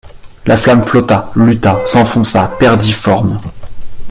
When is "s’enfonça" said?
1.85-2.47